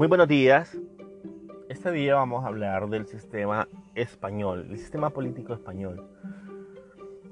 [0.00, 0.78] Muy buenos días.
[1.68, 6.08] Este día vamos a hablar del sistema español, el sistema político español.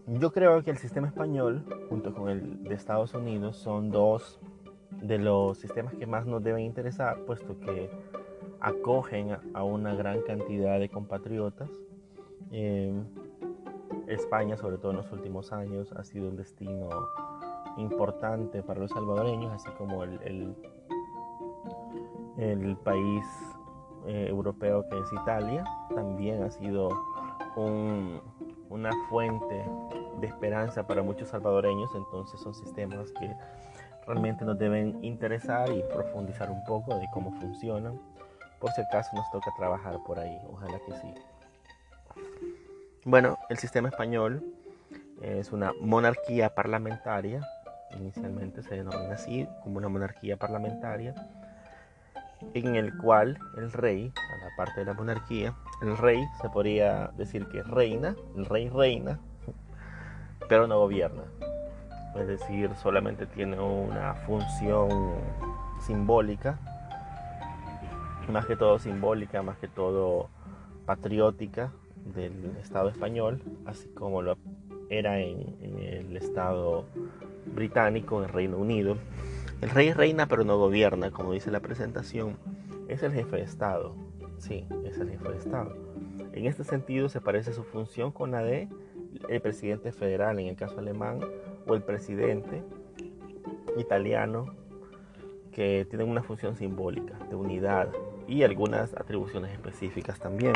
[0.06, 4.38] Yo creo que el sistema español, junto con el de Estados Unidos, son dos
[4.90, 7.88] de los sistemas que más nos deben interesar, puesto que
[8.60, 11.70] acogen a una gran cantidad de compatriotas.
[12.52, 12.92] Eh,
[14.08, 16.90] España, sobre todo en los últimos años, ha sido un destino
[17.78, 20.54] importante para los salvadoreños, así como el, el,
[22.84, 23.24] país
[24.06, 26.88] eh, europeo que es Italia, también ha sido
[28.70, 29.64] una fuente
[30.20, 33.34] de esperanza para muchos salvadoreños, entonces son sistemas que
[34.06, 38.00] realmente nos deben interesar y profundizar un poco de cómo funcionan.
[38.60, 41.14] Por si acaso nos toca trabajar por ahí, ojalá que sí.
[43.04, 44.44] Bueno, el sistema español
[45.22, 47.40] es una monarquía parlamentaria,
[47.96, 51.14] inicialmente se denomina así como una monarquía parlamentaria,
[52.54, 57.10] en el cual el rey, a la parte de la monarquía, el rey se podría
[57.16, 59.18] decir que reina, el rey reina,
[60.48, 61.24] pero no gobierna.
[62.16, 64.88] Es decir, solamente tiene una función
[65.80, 66.58] simbólica,
[68.28, 70.28] más que todo simbólica, más que todo
[70.84, 71.70] patriótica,
[72.14, 74.36] del Estado español, así como lo
[74.90, 76.86] era en, el Estado
[77.54, 78.96] británico, en Reino Unido.
[79.60, 82.36] El rey reina pero no gobierna, como dice la presentación.
[82.88, 83.94] Es el jefe de Estado.
[84.38, 85.76] Sí, es el jefe de Estado.
[86.32, 88.68] En este sentido se parece su función con la de
[89.28, 91.20] el presidente federal en el caso alemán
[91.66, 92.62] o el presidente
[93.76, 94.46] italiano
[95.50, 97.88] que tienen una función simbólica de unidad
[98.28, 100.52] y algunas atribuciones específicas también.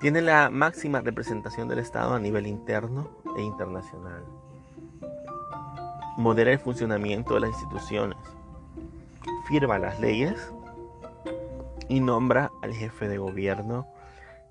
[0.00, 4.24] Tiene la máxima representación del Estado a nivel interno e internacional.
[6.20, 8.18] Modera el funcionamiento de las instituciones.
[9.48, 10.52] Firma las leyes
[11.88, 13.86] y nombra al jefe de gobierno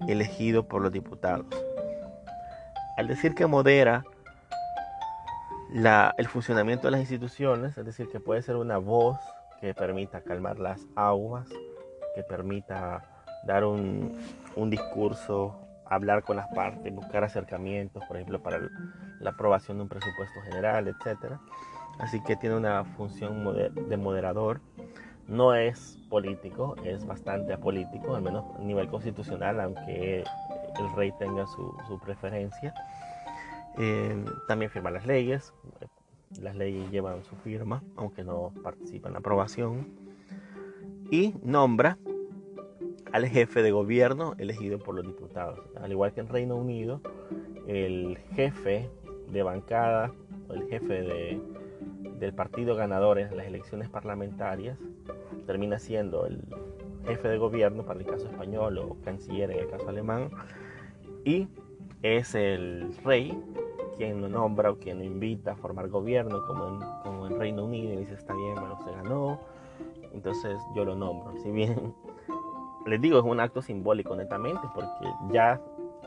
[0.08, 1.46] elegido por los diputados.
[2.98, 4.04] Al decir que modera
[6.18, 9.20] el funcionamiento de las instituciones, es decir, que puede ser una voz
[9.62, 11.48] que permita calmar las aguas,
[12.16, 13.04] que permita
[13.46, 14.18] dar un,
[14.72, 15.56] discurso,
[15.90, 18.60] hablar con las partes, buscar acercamientos, por ejemplo, para
[19.20, 21.34] la aprobación de un presupuesto general, etc.
[22.00, 23.44] Así que tiene una función
[23.90, 24.62] de moderador.
[25.28, 30.24] No es político, es bastante apolítico, al menos a nivel constitucional, aunque
[30.80, 32.74] el rey tenga su, preferencia.
[33.78, 35.54] Eh, también firma las leyes,
[36.40, 39.88] las leyes llevan su firma, aunque no participa en la aprobación.
[41.12, 41.98] Y nombra
[43.12, 45.60] al jefe de gobierno elegido por los diputados.
[45.82, 47.02] Al igual que en Reino Unido,
[47.68, 48.90] el jefe
[49.32, 50.12] de bancada
[50.48, 51.42] o el jefe de,
[52.20, 54.78] del partido ganador en las elecciones parlamentarias
[55.46, 56.42] termina siendo el
[57.08, 60.30] jefe de gobierno para el caso español o canciller en el caso alemán
[61.26, 61.48] y
[62.02, 63.38] es el rey
[63.98, 67.66] quien lo nombra o quien lo invita a formar gobierno como en, como en Reino
[67.66, 69.40] Unido y dice está bien, bueno, se ganó,
[70.14, 71.38] entonces yo lo nombro.
[71.42, 71.94] Si bien
[72.90, 75.62] les digo, es un acto simbólico netamente, porque ya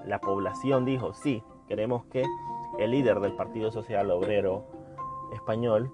[0.05, 2.25] la población dijo, sí, queremos que
[2.79, 4.67] el líder del Partido Social Obrero
[5.33, 5.93] Español,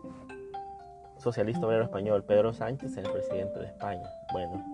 [1.18, 4.08] Socialista Obrero Español, Pedro Sánchez, sea el presidente de España.
[4.32, 4.64] Bueno,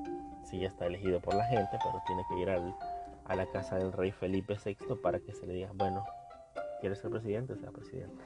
[0.45, 3.93] sí ya está elegido por la gente, pero tiene que ir a la casa del
[3.93, 6.05] rey Felipe VI para que se le diga, bueno,
[6.81, 7.57] ¿quieres ser presidente?
[7.57, 8.23] Sea presidente.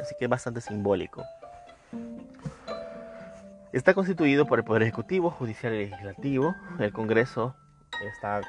[0.00, 1.22] Así que es bastante simbólico.
[3.72, 6.54] Está constituido por el Poder Ejecutivo, Judicial y Legislativo.
[6.78, 7.56] El Congreso
[8.06, 8.40] está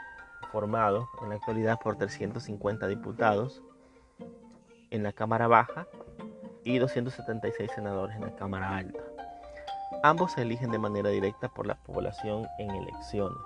[0.51, 3.63] formado en la actualidad por 350 diputados
[4.91, 5.87] en la Cámara Baja
[6.63, 9.03] y 276 senadores en la Cámara Alta.
[10.03, 13.37] Ambos se eligen de manera directa por la población en elecciones.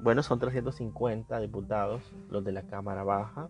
[0.00, 3.48] Bueno, son 350 diputados los de la Cámara Baja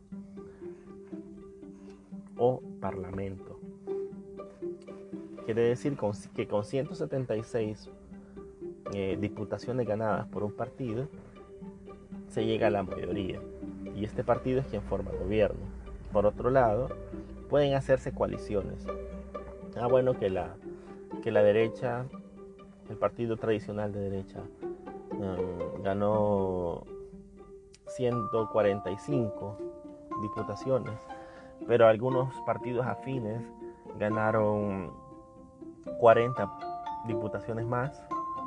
[2.36, 3.55] o Parlamento.
[5.46, 5.96] Quiere decir
[6.34, 7.88] que con 176
[8.92, 11.08] eh, diputaciones ganadas por un partido,
[12.28, 13.40] se llega a la mayoría.
[13.94, 15.60] Y este partido es quien forma el gobierno.
[16.12, 16.88] Por otro lado,
[17.48, 18.86] pueden hacerse coaliciones.
[19.80, 20.56] Ah, bueno, que la,
[21.22, 22.06] que la derecha,
[22.90, 24.42] el partido tradicional de derecha,
[25.12, 26.84] um, ganó
[27.86, 29.58] 145
[30.22, 30.98] diputaciones,
[31.66, 33.42] pero algunos partidos afines
[33.98, 35.05] ganaron
[35.98, 36.50] 40
[37.06, 38.02] diputaciones más,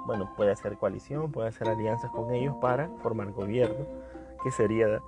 [0.06, 3.86] bueno, puede hacer coalición, puede hacer alianzas con ellos para formar gobierno,
[4.44, 5.00] que sería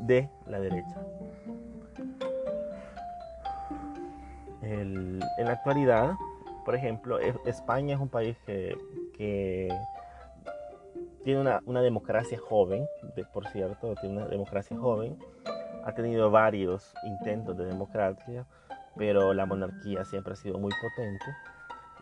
[0.00, 1.00] de la derecha.
[4.62, 6.16] en la actualidad,
[6.64, 8.76] por ejemplo, España es un país que,
[11.24, 12.86] tiene una, democracia joven,
[13.32, 15.18] por cierto, tiene una democracia joven,
[15.84, 18.46] ha tenido varios intentos de democracia,
[19.00, 21.24] pero la monarquía siempre ha sido muy potente.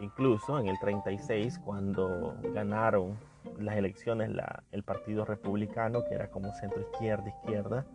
[0.01, 3.17] Incluso en el 36, cuando ganaron
[3.61, 4.33] las elecciones
[4.73, 7.87] el Partido Republicano, que era como centro izquierda, izquierda,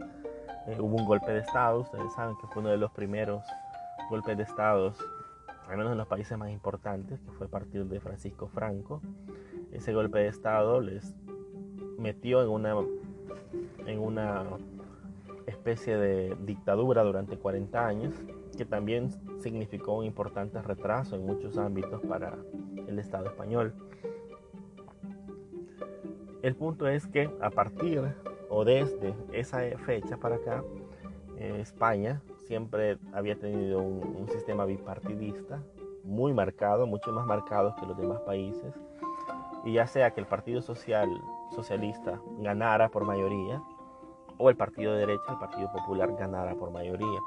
[0.67, 1.81] eh, hubo un golpe de Estado.
[1.81, 3.43] Ustedes saben que fue uno de los primeros
[4.09, 4.93] golpes de Estado,
[5.67, 9.01] al menos en los países más importantes, que fue a partir de Francisco Franco.
[9.73, 11.13] Ese golpe de Estado les
[11.97, 12.73] metió en una,
[13.85, 14.45] en una
[15.45, 18.13] especie de dictadura durante 40 años,
[18.55, 19.09] que también
[19.39, 22.37] significó un importante retraso en muchos ámbitos para
[22.87, 23.73] el Estado español.
[26.41, 28.01] El punto es que a partir
[28.49, 30.63] o desde esa fecha para acá,
[31.37, 35.61] eh, España siempre había tenido un, sistema bipartidista
[36.03, 38.73] muy marcado, mucho más marcado que los demás países.
[39.63, 41.09] Y ya sea que el Partido Social,
[41.51, 43.63] Socialista ganara por mayoría,
[44.37, 47.19] o el Partido de Derecha, el Partido Popular ganara por mayoría.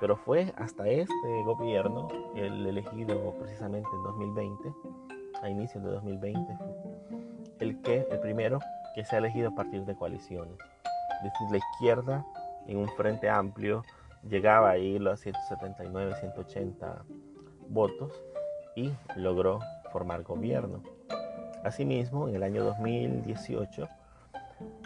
[0.00, 4.72] Pero fue hasta este gobierno, el elegido precisamente en 2020,
[5.42, 6.58] a inicios de 2020,
[7.60, 8.58] el que el primero
[8.94, 10.56] que se ha elegido a partir de coaliciones.
[11.18, 12.26] Es decir, la izquierda
[12.66, 13.84] en un frente amplio
[14.28, 17.04] llegaba a ir a 179, 180
[17.68, 18.12] votos
[18.74, 19.60] y logró
[19.92, 20.82] formar gobierno.
[21.64, 23.88] Asimismo, en el año 2018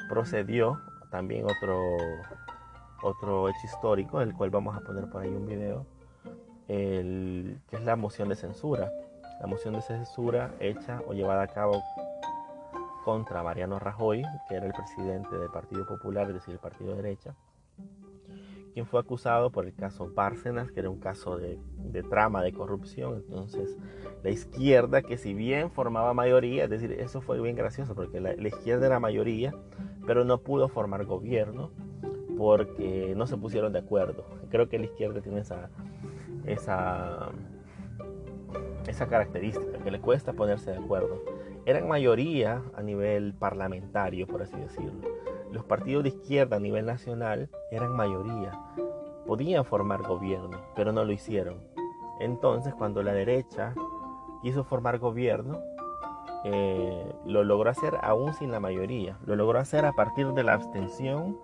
[0.08, 0.80] procedió
[1.10, 1.78] también otro,
[3.02, 5.86] otro hecho histórico, el cual vamos a poner por ahí un video,
[6.68, 8.90] el, que es la moción de censura.
[9.40, 11.82] La moción de censura hecha o llevada a cabo
[13.04, 17.02] contra Mariano Rajoy, que era el presidente del Partido Popular, es decir, el partido de
[17.02, 17.34] derecha,
[18.74, 21.58] quien fue acusado por el caso Bárcenas, que era un caso de,
[22.10, 23.22] trama de corrupción.
[23.24, 23.76] Entonces,
[24.22, 28.34] la izquierda, que si bien formaba mayoría, es decir, eso fue bien gracioso, porque la,
[28.34, 29.54] izquierda era mayoría,
[30.06, 31.70] pero no pudo formar gobierno
[32.44, 34.26] porque no se pusieron de acuerdo.
[34.50, 35.70] Creo que la izquierda tiene esa,
[36.44, 37.32] esa,
[39.08, 41.22] característica, que le cuesta ponerse de acuerdo
[41.64, 45.08] eran mayoría a nivel parlamentario, por así decirlo.
[45.50, 48.52] Los partidos de izquierda a nivel nacional eran mayoría.
[49.26, 51.66] Podían formar gobierno, pero no lo hicieron.
[52.20, 53.72] Entonces, cuando la derecha
[54.42, 55.62] quiso formar gobierno,
[56.44, 59.16] eh, lo logró hacer aún sin la mayoría.
[59.24, 61.38] Lo logró hacer a partir de la abstención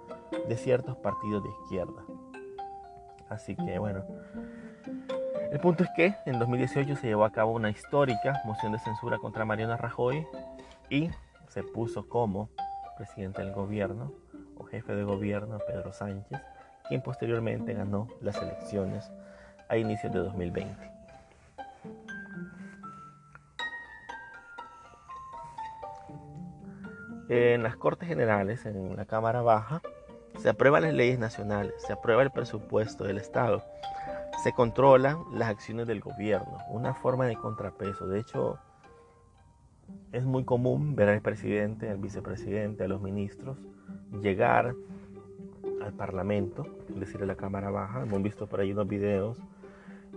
[0.49, 2.03] de ciertos partidos de izquierda.
[3.29, 4.05] Así que bueno,
[5.53, 9.19] el punto es que en 2018 se llevó a cabo una histórica moción de censura
[9.19, 10.27] contra Mariano Rajoy
[10.89, 11.11] y
[11.49, 12.49] se puso como
[12.97, 14.13] presidente del gobierno
[14.57, 16.39] o jefe de gobierno Pedro Sánchez,
[16.89, 19.11] quien posteriormente ganó las elecciones
[19.69, 20.91] a inicios de 2020.
[27.29, 29.81] En las Cortes Generales, en la Cámara Baja,
[30.41, 33.63] se aprueban las leyes nacionales, se aprueba el presupuesto del Estado
[34.43, 38.07] se controlan las acciones del gobierno, una forma de contrapeso.
[38.07, 38.59] De hecho,
[40.13, 43.59] es muy común ver al presidente, al vicepresidente, a los ministros
[44.23, 44.75] llegar
[45.83, 48.03] al Parlamento, es decir, a la Cámara Baja.
[48.03, 49.39] Hemos visto por ahí unos videos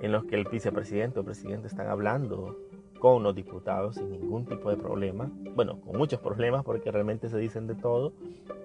[0.01, 2.57] en los que el vicepresidente o presidente están hablando
[3.03, 5.29] con los diputados sin ningún tipo de problema.
[5.57, 8.13] Bueno, con muchos problemas porque realmente se dicen de todo,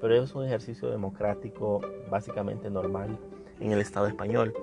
[0.00, 3.18] pero es un ejercicio democrático básicamente normal
[3.59, 4.54] en el Estado español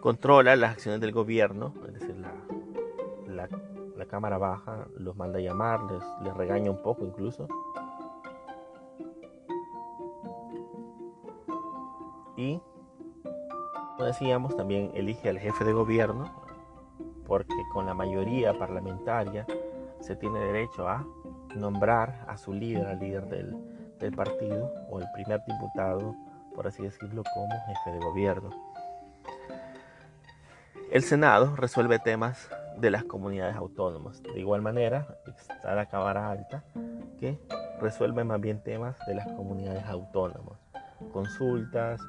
[0.00, 3.48] controla las acciones del gobierno, es decir, la,
[4.08, 5.80] Cámara Baja los manda a llamar,
[6.24, 7.46] les, regaña un poco incluso.
[12.36, 12.60] Y,
[13.96, 16.41] como decíamos, también elige al jefe de gobierno,
[17.26, 19.46] porque con la mayoría parlamentaria
[20.00, 21.06] se tiene derecho a
[21.56, 26.16] nombrar a su líder, al líder del, partido, o el primer diputado,
[26.56, 28.50] por así decirlo, como jefe de gobierno.
[30.90, 34.22] El Senado resuelve temas de las comunidades autónomas.
[34.22, 36.64] De igual manera, está la Cámara Alta
[37.18, 37.38] que
[37.80, 40.58] resuelve más bien temas de las comunidades autónomas.
[41.12, 42.00] Consultas,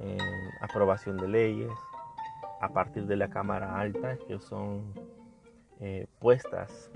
[0.00, 0.18] eh,
[0.60, 1.70] aprobación de leyes,
[2.60, 4.92] a partir de la Cámara Alta, que son
[5.80, 6.90] eh, puestas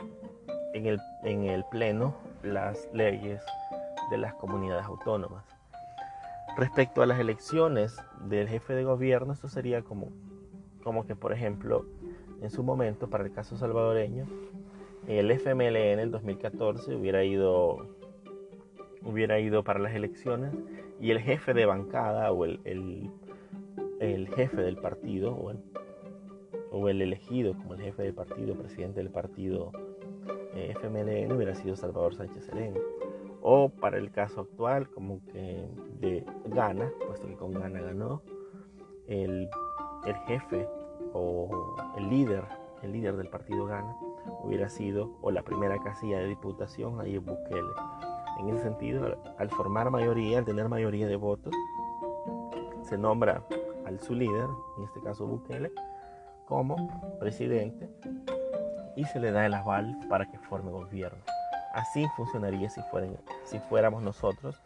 [0.75, 3.43] en el, en el Pleno las leyes
[4.11, 5.45] de las comunidades autónomas.
[6.57, 10.09] Respecto a las elecciones del jefe de gobierno, esto sería como
[10.83, 11.87] como que, por ejemplo,
[12.40, 14.26] en su momento, para el caso salvadoreño,
[15.07, 17.88] el FMLN en el 2014 hubiera ido,
[19.02, 20.55] hubiera ido para las elecciones
[21.00, 23.11] y el jefe de bancada o el, el,
[24.35, 25.52] jefe del partido o
[26.71, 29.73] o el elegido como el jefe del partido, presidente del partido
[30.54, 32.75] eh, FMLN hubiera sido Salvador Sánchez Serén.
[33.42, 35.66] O para el caso actual, como que
[35.99, 38.23] de Ghana, puesto que con Ghana ganó,
[39.07, 39.49] el,
[40.04, 40.69] el jefe
[41.14, 42.45] o el líder,
[42.83, 43.97] el líder del partido Ghana
[44.42, 47.71] hubiera sido, o la primera casilla de diputación, ahí Bukele.
[48.38, 51.54] En ese sentido, al formar mayoría, al tener mayoría de votos,
[52.83, 53.42] se nombra
[53.99, 54.47] su líder,
[54.79, 55.73] en este caso Bukele,
[56.47, 57.89] como presidente
[58.97, 61.23] y se le da el aval para que forme gobierno.
[61.73, 62.81] Así funcionaría si,
[63.45, 64.61] si fuéramos nosotros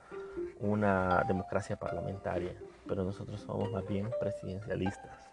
[0.58, 2.52] una democracia parlamentaria,
[2.88, 5.30] pero nosotros somos más bien presidencialistas.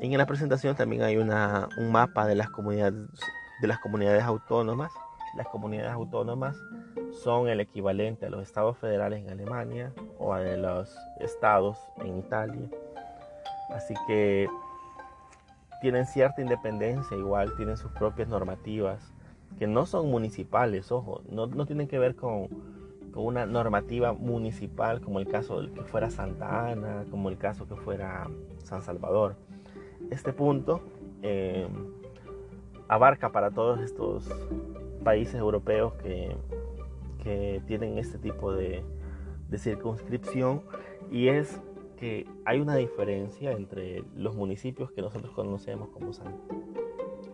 [0.00, 1.30] En la presentación también hay un
[1.90, 2.94] mapa de las comunidades
[3.60, 4.92] de las comunidades autónomas.
[5.36, 6.56] Las comunidades autónomas
[7.22, 12.68] son el equivalente a los estados federales en Alemania o a los estados en Italia.
[13.70, 14.48] Así que
[15.80, 19.12] tienen cierta independencia, igual tienen sus propias normativas,
[19.58, 22.48] que no son municipales, ojo, no, tienen que ver con,
[23.12, 27.76] con, una normativa municipal como el caso que fuera Santa Ana, como el caso que
[27.76, 29.36] fuera San Salvador.
[30.10, 30.80] Este punto
[31.22, 31.68] eh,
[32.88, 34.28] abarca para todos estos
[35.04, 36.36] países europeos que,
[37.22, 38.82] que tienen este tipo de,
[39.48, 40.62] de, circunscripción
[41.10, 41.60] y es
[41.96, 46.10] que hay una diferencia entre los municipios que nosotros conocemos como,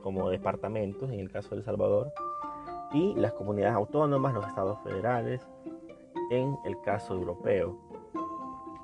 [0.02, 2.12] como departamentos, en el caso de El Salvador,
[2.92, 5.46] y las comunidades autónomas, los estados federales,
[6.30, 7.78] en el caso europeo,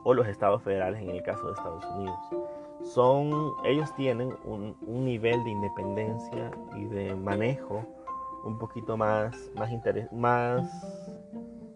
[0.05, 2.19] o los estados federales en el caso de Estados Unidos.
[2.83, 7.85] Son, ellos tienen un, nivel de independencia y de manejo
[8.47, 9.71] un poquito más, más,
[10.13, 10.71] más,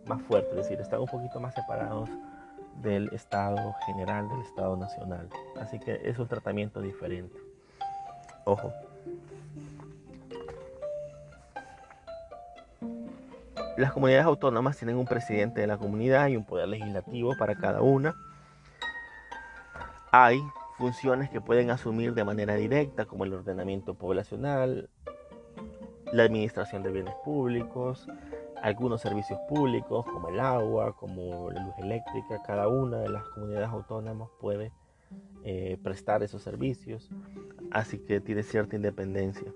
[0.06, 2.08] más fuerte, es decir, están un poquito más separados
[2.76, 5.28] del Estado general, del Estado nacional.
[5.60, 7.36] Así que es un tratamiento diferente.
[8.44, 8.72] Ojo.
[13.76, 17.82] Las comunidades autónomas tienen un presidente de la comunidad y un poder legislativo para cada
[17.82, 18.14] una.
[20.12, 20.40] Hay
[20.76, 24.88] funciones que pueden asumir de manera directa, como el ordenamiento poblacional,
[26.12, 28.06] la administración de bienes públicos,
[28.62, 33.68] algunos servicios públicos como el agua, como la luz eléctrica, cada una de las comunidades
[33.68, 34.72] autónomas puede
[35.44, 37.08] eh, prestar esos servicios,
[37.70, 39.52] así que tiene cierta independencia.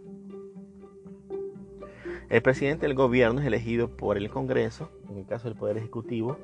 [2.30, 6.38] El presidente del gobierno es elegido por el Congreso, en el caso del Poder Ejecutivo,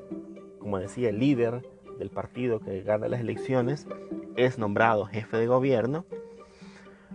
[0.58, 1.62] como decía, el líder
[1.98, 3.86] del partido que gana las elecciones
[4.36, 6.04] es nombrado jefe de gobierno,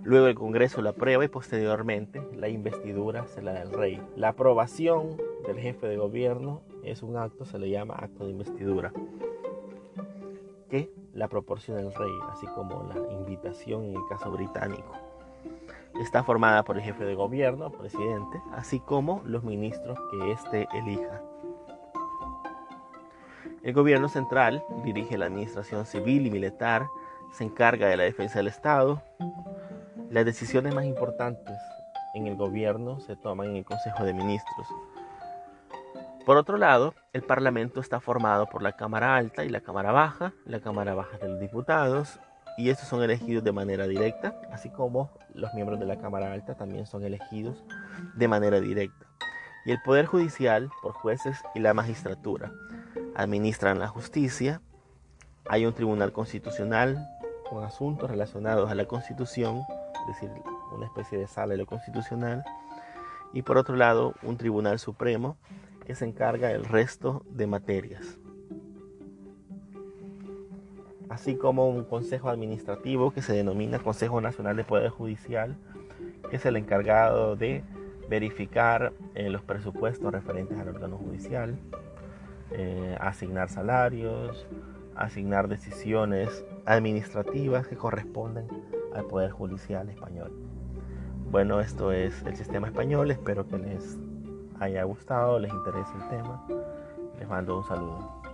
[0.06, 4.02] luego el Congreso lo aprueba y posteriormente la investidura se la da el rey.
[4.16, 8.94] La aprobación del jefe de gobierno es un acto, se le llama acto de investidura,
[10.70, 14.94] que la proporciona el rey, así como la invitación en el caso británico.
[16.00, 21.22] Está formada por el jefe de gobierno, presidente, así como los ministros que éste elija.
[23.64, 26.88] El gobierno central dirige la administración civil y militar
[27.32, 29.02] se encarga de la defensa del Estado.
[30.10, 31.58] Las decisiones más importantes
[32.14, 34.68] en el gobierno se toman en el Consejo de Ministros.
[36.26, 40.34] Por otro lado, el Parlamento está formado por la Cámara Alta y la Cámara Baja,
[40.46, 42.20] la Cámara Baja de los Diputados,
[42.58, 46.56] y estos son elegidos de manera directa, así como los miembros de la Cámara Alta
[46.56, 47.64] también son elegidos
[48.16, 49.06] de manera directa.
[49.66, 52.52] Y el Poder Judicial por jueces y la magistratura
[53.16, 54.62] administran la justicia.
[55.48, 56.98] Hay un Tribunal Constitucional
[57.50, 59.62] con asuntos relacionados a la Constitución,
[60.08, 60.32] es decir,
[60.72, 62.44] una especie de sala de lo constitucional,
[63.34, 65.38] y por otro lado un Tribunal Supremo
[65.86, 68.18] que se encarga del resto de materias,
[71.10, 75.56] así como un Consejo Administrativo que se denomina Consejo Nacional de Poder Judicial,
[76.30, 77.64] que es el encargado de
[78.10, 81.58] verificar eh, los presupuestos referentes al órgano judicial,
[82.52, 84.48] eh, asignar salarios,
[84.96, 88.48] asignar decisiones administrativas que corresponden
[88.96, 90.32] al Poder Judicial español.
[91.30, 93.98] Bueno, esto es el sistema español, espero que les
[94.60, 96.46] haya gustado, les interese el tema.
[97.20, 98.25] Les mando un saludo.